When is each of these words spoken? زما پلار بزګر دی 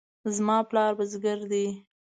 زما 0.35 0.57
پلار 0.69 0.91
بزګر 0.97 1.39
دی 1.51 1.65